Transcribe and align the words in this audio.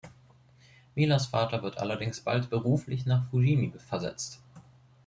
Milas 0.95 1.27
Vater 1.27 1.61
wird 1.61 1.77
allerdings 1.77 2.21
bald 2.21 2.49
beruflich 2.49 3.05
nach 3.05 3.29
Fujimi 3.29 3.71
versetzt. 3.77 4.41